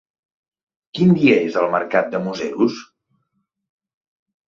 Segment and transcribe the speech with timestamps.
[0.99, 2.83] Quin dia és el mercat de Museros?